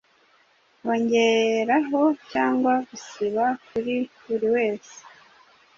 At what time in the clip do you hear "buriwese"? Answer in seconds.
4.25-4.97